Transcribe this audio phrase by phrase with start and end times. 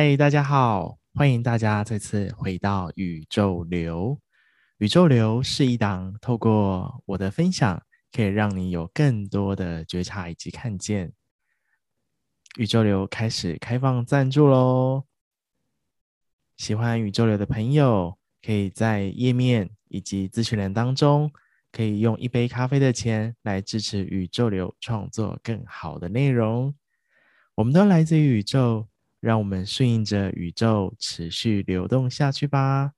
[0.00, 4.16] 嗨，大家好，欢迎大家再次回到宇宙流。
[4.76, 11.12] 宇宙流是一档透过我的分享，可以让你有更多的觉察以及看见。
[12.58, 15.02] 宇宙流开始开放赞助喽！
[16.56, 21.28] 喜欢宇宙流的朋友，可以在页面以及咨询栏当中，
[21.72, 26.72] 可以用一杯咖啡的钱来支持宇宙流创作更好的内容。
[27.56, 28.86] 我们都来自于宇宙，
[29.20, 32.92] 让我们顺应着宇宙，持续流动下去吧。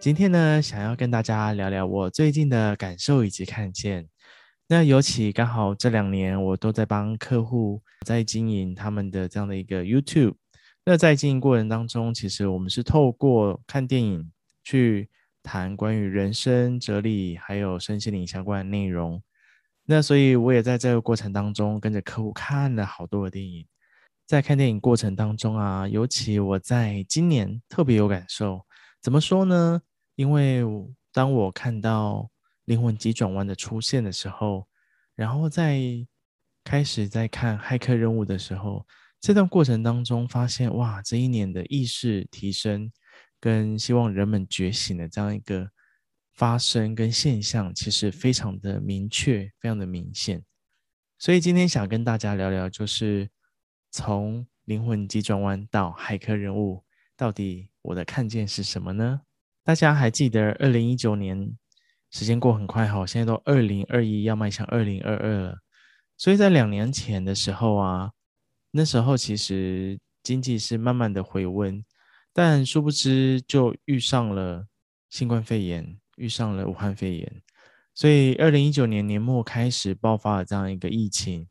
[0.00, 4.08] 今天呢，想要跟大家聊聊我最近的感受以及看见。
[4.70, 10.34] 那尤其刚好这两年，我都在帮客户在经营他们的这样的一个 YouTube。
[10.84, 14.30] 那在经营过程当中，其实我们是透过看电影
[14.62, 15.08] 去
[15.42, 19.22] 谈关于人生哲理，还有身心灵相关的内容。
[19.86, 23.66] 那所以我也在这个过程当中跟着客户看了好多的电影。
[24.26, 28.60] 在看电影过程当中啊，尤其我在今年特别有感受。
[29.00, 29.80] 怎么说呢？
[30.14, 30.62] 因为
[31.10, 32.28] 当我看到
[32.68, 34.68] 灵魂急转弯的出现的时候，
[35.14, 35.80] 然后在
[36.62, 38.86] 开始在看骇客任务的时候，
[39.18, 42.92] 这段过程当中发现，哇，这一年的意识提升
[43.40, 45.70] 跟希望人们觉醒的这样一个
[46.34, 50.44] 发生跟现象，其实非常的明确，非常的明显。
[51.18, 53.30] 所以今天想跟大家聊聊，就是
[53.90, 56.84] 从灵魂急转弯到骇客任务，
[57.16, 59.22] 到底我的看见是什么呢？
[59.64, 61.56] 大家还记得二零一九年，
[62.10, 65.58] 时间过很快哈，现在都二零二一要迈向二零二二了。
[66.16, 68.12] 所以在两年前的时候啊，
[68.70, 71.84] 那时候其实经济是慢慢的回温，
[72.32, 74.66] 但殊不知就遇上了
[75.10, 77.42] 新冠肺炎，遇上了武汉肺炎。
[77.94, 81.48] 所以二零一九年年末开始爆发了这样一个疫情，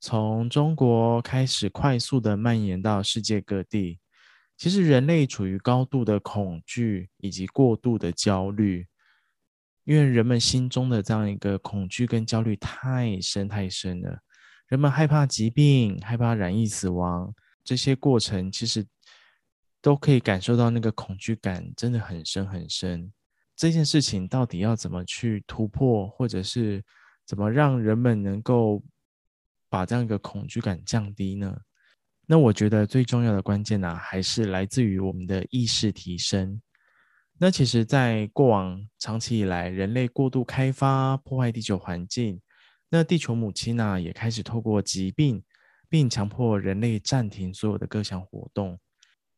[0.00, 4.00] 从中国开始快速的蔓延到世界各地。
[4.56, 8.86] 其实人类处于高度的恐惧以及过度的焦虑，
[9.90, 14.16] 因为人们心中的这样一个恐惧跟焦虑太深太深了。
[14.68, 17.34] 人们害怕疾病，害怕染疫死亡，
[17.64, 18.86] 这些过程其实
[19.82, 23.12] 都可以感受到那个恐惧感真的很深很深。
[23.56, 26.80] 这件事情到底要怎么去突破，或者是
[27.26, 28.80] 怎么让人们能够
[29.68, 31.52] 把这样一个恐惧感降低呢？
[32.28, 36.62] 那我觉得最重要的关键呢、还是来自于我们的意识提升。
[37.42, 42.38] 那其实，在过往长期以来，人类过度开发，破坏地球环境，
[42.90, 45.42] 那地球母亲呢、也开始透过疾病，
[45.88, 48.78] 并强迫人类暂停所有的各项活动。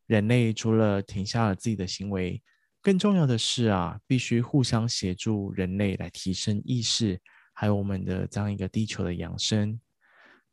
[0.05, 2.43] 人类除了停下了自己的行为，
[2.81, 7.21] 更重要的是啊，必须互相协助，人类来提升意识，
[7.53, 9.79] 还有我们的这样一个地球的养生。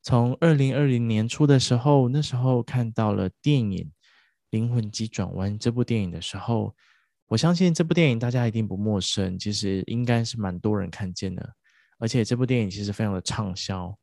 [0.04, 3.86] 从二零二零年初的时候，那时候看到了电影
[4.50, 6.76] 《灵魂急转弯》这部电影的时候，
[7.30, 11.48] 我相信这部电影大家一定不陌生，其实应该是蛮多人看见的。
[12.00, 13.96] 而且这部电影其实非常的畅销，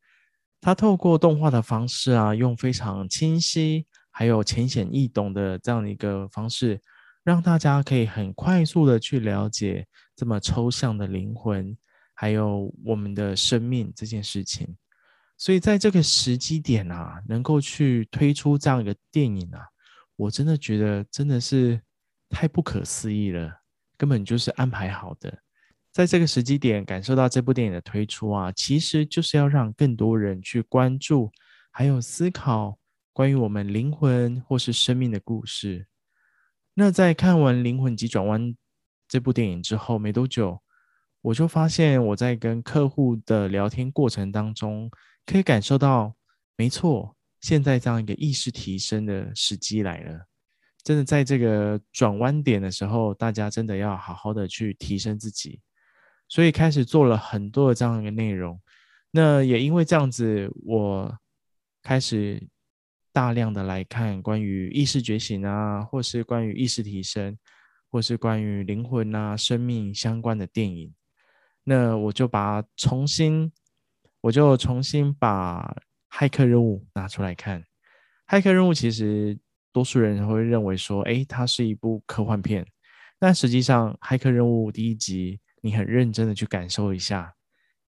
[0.61, 6.79] 它透过动画的方式啊，用非常清晰还有浅显易懂的这样的一个方式，
[7.25, 9.85] 让大家可以很快速的去了解
[10.15, 11.77] 这么抽象的灵魂，
[12.13, 14.73] 还有我们的生命这件事情。
[15.37, 19.67] 所以在这个时机点啊，能够去推出这样一个电影啊，
[20.15, 21.81] 我真的觉得真的是
[22.29, 23.61] 太不可思议了，
[23.97, 25.41] 根本就是安排好的。
[25.91, 31.31] 在这个时机点感受到这部电影的推出啊，其实就是要让更多人去关注，
[31.71, 32.77] 还有思考
[33.13, 35.87] 关于我们灵魂或是生命的故事。
[36.75, 38.41] 那在看完《灵魂急转弯》
[39.07, 40.61] 这部电影之后没多久，
[41.21, 44.91] 我就发现我在跟客户的聊天过程当中。
[45.25, 46.15] 可以感受到，
[46.55, 50.25] 没错，现在这样一个意识提升的时机来了。
[50.87, 55.59] 真的，在这个转弯点的时候，大家真的要好好的去提升自己。
[56.29, 58.57] 所以开始做了很多的这样一个内容。
[59.11, 61.13] 那也因为这样子，我
[61.83, 62.41] 开始
[63.11, 67.37] 大量的来看关于意识觉醒啊，或是关于意识提升，
[67.91, 70.93] 或是关于灵魂啊、生命相关的电影。
[71.65, 73.51] 那我就把重新。
[74.21, 75.75] 我就重新把
[76.17, 77.61] 《骇客任务》拿出来看，
[78.27, 79.37] 《骇客任务》其实
[79.77, 82.65] 多数人会认为说，诶，它是一部科幻片，
[83.19, 87.31] 但实际上，《骇客任务》第一集，你很认真的去感受一下，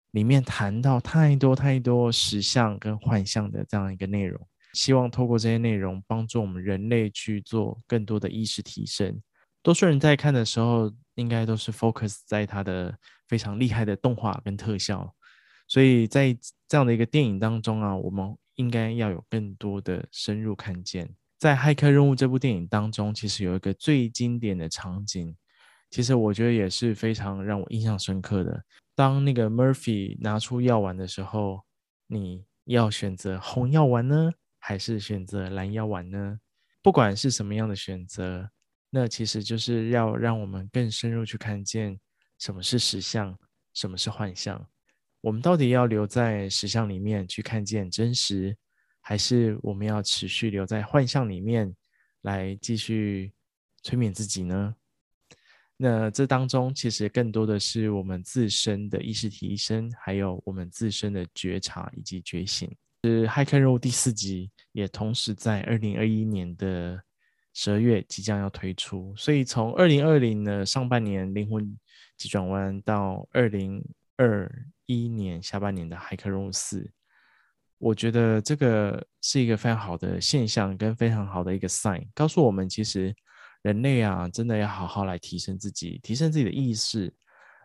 [0.09, 4.47] 里面谈到太多太多实相跟幻象的这样一个内容。
[4.73, 9.21] 希望透过这些内容，帮助我们人类去做更多的意识提升。
[9.61, 12.97] 多数人在看的时候，应该都是 focus 在它的
[13.27, 15.13] 非常厉害的动画跟特效。
[15.67, 16.35] 所以在
[16.67, 21.07] 这样的一个电影当中啊，我们应该要有更多的深入看见。
[21.37, 25.35] 在《骇客任务》这部电影当中，其实有一个最经典的场景，
[25.91, 28.63] 其实我觉得也是非常让我印象深刻的。
[28.95, 31.61] 当那个 Murphy 拿出药丸的时候，
[32.07, 36.39] 你要选择红药丸呢，还是选择蓝药丸呢？
[36.81, 38.49] 不管是什么样的选择，
[38.89, 41.99] 那其实就是要让我们更深入去看见
[42.39, 43.37] 什么是实相，
[43.73, 44.65] 什么是幻象。
[45.21, 48.55] 我们到底要留在实相里面去看见真实，
[49.07, 51.71] 还是我们要持续留在幻象里面
[52.21, 53.31] 来继续
[53.83, 54.75] 催眠自己呢？
[55.77, 62.67] 那这当中其实更多的是我们自身的意识提升，还有我们自身的觉察以及觉醒。
[63.03, 66.99] 是《骇客任务》第四集，也同时在二零二一年的
[67.53, 69.13] 十二月即将要推出。
[69.15, 71.77] 所以从二零二零的上半年《灵魂
[72.17, 73.79] 急转弯》到二零
[74.17, 74.51] 二
[74.87, 76.81] 一年下半年的《骇客任务四》，
[77.85, 83.15] 我觉得这个是一个非常好的现象，跟非常好的一个 sign，告诉我们其实
[83.61, 87.13] 人类啊，真的要好好来提升自己，提升自己的意识，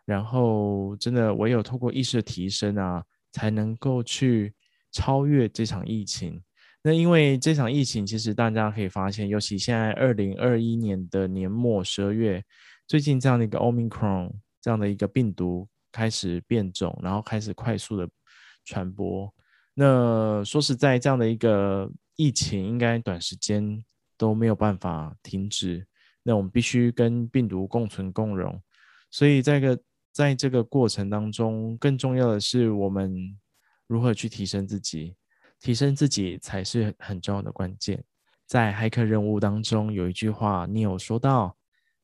[0.05, 3.03] 然后真的唯有透过意识的提升啊，
[3.33, 4.53] 才能够去
[4.93, 6.39] 超越这场疫情。
[6.83, 12.45] 那因为这场疫情，其实大家可以发现，尤其现在二零二一年的年末十二月，
[12.87, 14.31] 最近这样的一个 Omicron
[14.61, 15.67] 这样的一个病毒。
[15.93, 18.09] 开始变种，然后开始快速的
[18.65, 19.29] 传播。
[19.75, 23.83] 那说实在，这样的一个疫情，应该短时间
[24.19, 25.87] 都没有办法停止。
[26.23, 28.61] 那我们必须跟病毒共存共荣。
[29.11, 29.81] 所以，在个
[30.13, 33.39] 在这个过程当中，更重要的是我们
[33.87, 35.17] 如何去提升自己，
[35.61, 38.05] 提升自己才是很重要的关键。
[38.47, 41.57] 在骇客任务当中，有一句话，你有说到，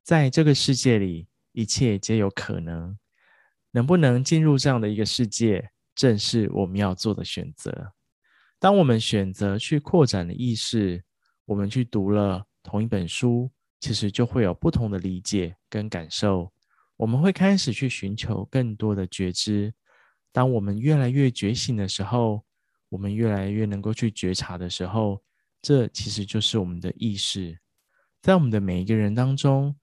[0.03, 2.97] 在这个世界里，一切皆有可能。
[3.73, 7.93] 能不能进入这样的一个世界，正是我们要做的选择。
[8.61, 11.03] 当我们选择去扩展的意识，
[11.45, 13.51] 我们去读了同一本书，
[13.81, 16.53] 其实就会有不同的理解跟感受。
[16.97, 19.75] 我们会开始去寻求更多的觉知。
[20.33, 22.45] 当我们越来越觉醒的时候，
[22.89, 25.23] 我们越来越能够去觉察的时候，
[25.61, 27.59] 这其实就是我们的意识。
[28.23, 29.77] 在我们的每一个人当中，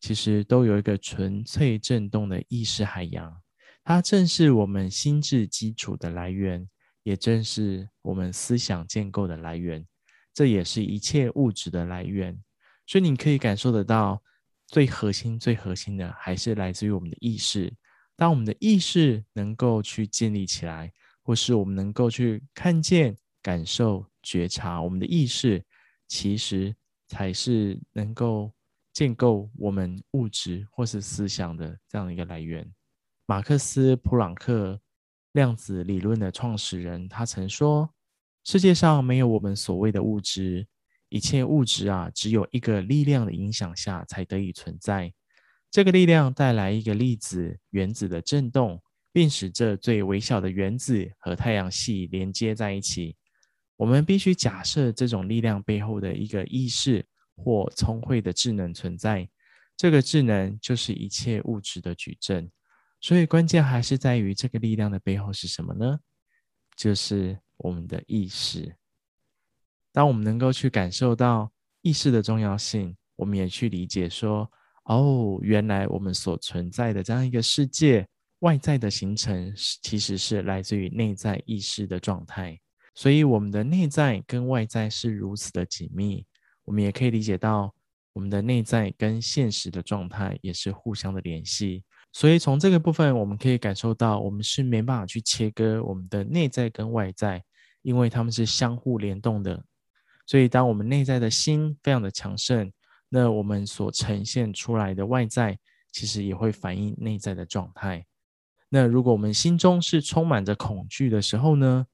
[0.00, 3.39] 其实都有一个纯粹震动的意识海洋，
[3.82, 6.68] 它正是我们心智基础的来源，
[7.02, 9.86] 也正是我们思想建构的来源，
[10.32, 12.40] 这也是一切物质的来源。
[12.86, 14.22] 所以你可以感受得到，
[14.66, 17.72] 最核心、最核心的还是来自于我们的意识。
[18.16, 20.92] 当我们的意识能够去建立起来，
[21.22, 25.64] 或是我们能够去看见、感受、觉察，我们的意识
[26.06, 26.74] 其实
[27.08, 28.52] 才是能够。
[28.92, 32.68] 建构我们物质或是思想的这样一个来源。
[33.30, 34.80] 马克思·普朗克
[35.34, 37.88] 量子理论的创始人，他曾说
[38.42, 40.66] ：“世界上没有我们所谓的物质，
[41.10, 45.14] 一切物质啊，只有一个力量的影响下才得以存在。
[45.70, 53.14] 这个力量带来一个粒子原子的振动，并使这最微小的原子和太阳系连接在一起。
[53.76, 59.26] 我们必须假设这种力量背后的一个意识。”或聪慧的智能存在，
[59.76, 62.50] 这个智能就是一切物质的矩阵。
[63.00, 65.98] 所以关键还是在于这个力量的背后是什么呢？
[66.76, 68.76] 就是我们的意识。
[69.92, 71.50] 当我们能够去感受到
[71.82, 74.50] 意识的重要性，我们也去理解说，
[74.84, 78.06] 哦，原来我们所存在的这样一个世界，
[78.40, 79.52] 外在的形成
[79.82, 82.58] 其实是来自于内在意识的状态。
[82.94, 86.26] 所以我们的内在跟外在是如此的紧密。
[86.64, 87.74] 我们也可以理解到，
[88.12, 91.82] 我们的内在跟现实的状态也是互相的联系。
[92.12, 97.42] 所以从这个部分，我们可以感受到，我们是没办法去切割我们的内在跟外在，
[97.82, 99.64] 因为他们是相互联动的。
[100.26, 102.72] 所以，当我们内在的心非常的强盛，
[103.08, 105.58] 那我们所呈现出来的外在，
[105.92, 108.06] 其实也会反映内在的状态。
[108.68, 111.86] 那如果我们心中是充满着恐惧的时候呢，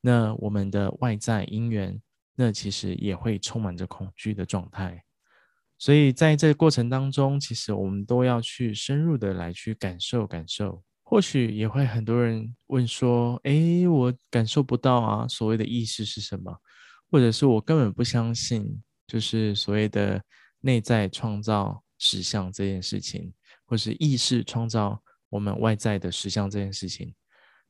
[0.00, 2.00] 那我们的外在因缘。
[2.36, 5.04] 那其实也会充满着恐惧的状态，
[5.80, 10.82] 所以在这个过程当中，其实我们都要去深入的来去感受感受。
[11.02, 16.54] 或许也会很多人问说：“诶，我感受不到啊，所谓的意识是什么？
[17.10, 20.22] 或者是我根本不相信，就是所谓的
[20.60, 23.32] 内在创造实相这件事情，
[23.64, 27.14] 或是意识创造我们外在的实相这件事情。”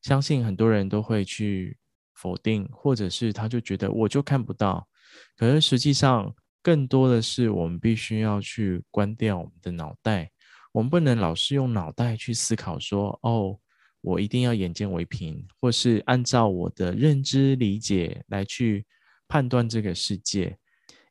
[0.02, 1.78] 相信很多人都会去
[2.14, 4.88] 否定，或者是他就觉得我就看不到。
[5.36, 10.30] 可是实际上，更多的是我们必须要去关掉我们的脑袋，
[10.72, 13.58] 我们不能老是用脑袋去思考说，哦，
[14.00, 18.86] 我一定要眼见为凭，或是按照我的认知理解来去
[19.28, 20.56] 判断这个世界。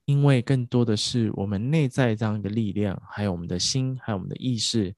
[0.06, 4.92] 因为更多的是我们内在这样一个力量，还有我们的心，还有我们的意识，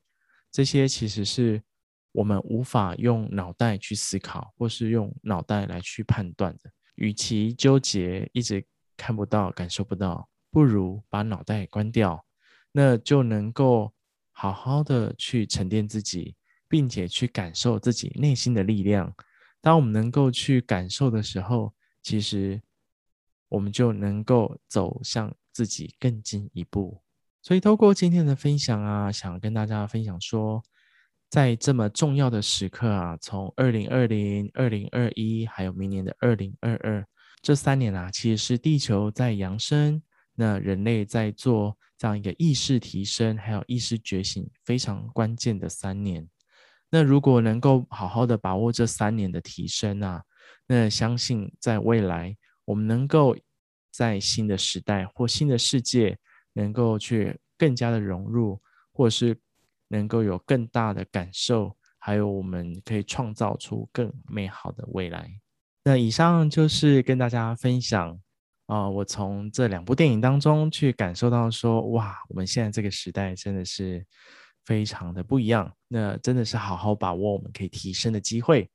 [0.50, 1.62] 这些其实是
[2.14, 6.72] 我们无法用脑袋去思考，或是用脑袋来去判断的。
[6.96, 8.66] 与其纠结，一直
[8.96, 12.24] 看不到、感受不到，不如把脑袋关掉，
[12.72, 13.92] 那就能够
[14.32, 16.36] 好好的去沉淀自己，
[16.68, 19.12] 并且去感受自己内心的力量。
[19.62, 22.62] 当我们能够去感受的时候，其实。
[23.52, 27.02] 我们就能够走向自己更进一步。
[27.42, 30.64] 所以，透过今天的分享啊，想跟大家分享说，
[31.30, 37.06] 在这么重要的时刻啊，从二零二零、二零二一，还有明年的二零二二
[37.42, 40.02] 这三年啊，其实是地球在扬升，
[40.36, 46.28] 那人类在做这样一个意识提升，还有意识觉醒非常关键的三年。
[46.90, 50.22] 那如果能够好好的把握这三年的提升啊，
[50.68, 52.36] 那相信在未来。
[52.66, 53.36] 我们能够
[53.92, 56.18] 在新的时代或新的世界，
[56.54, 58.62] 能够去更加的融入，
[58.94, 59.38] 或是
[59.88, 65.30] 能够有更大的感受，还有我们可以创造出更美好的未来。
[65.84, 68.18] 那以上就是跟大家分享
[68.72, 74.02] 啊、呃，我从这两部电影当中去感受到说，哇，我们现在这个时代真的是
[74.64, 75.70] 非常的不一样。
[75.90, 78.70] 那真的是好好把握我们可以提升的机会。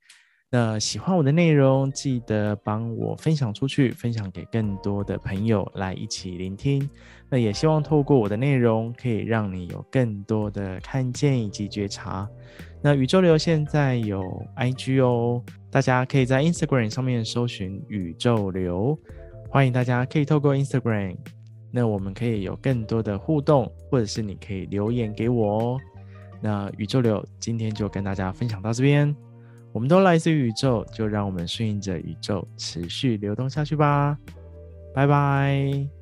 [0.51, 6.87] 那喜欢我的内容，记得帮我分享出去，分享给更多的朋友来一起聆听。
[7.27, 12.29] 那也希望透过我的内容，可以让你有更多的看见以及觉察。
[12.83, 14.21] 那宇宙流现在有
[14.55, 18.97] IG 哦，大家可以在 Instagram 上面搜寻宇宙流，
[19.49, 21.17] 欢迎大家可以透过 Instagram，
[21.71, 25.79] 那我们可以有更多的互动，或者是你可以留言给我哦。
[26.39, 29.15] 那宇宙流今天就跟大家分享到这边。
[29.71, 34.17] 我们都来自于宇宙，就让我们顺应着宇宙持续流动下去吧。
[34.93, 35.96] 拜拜。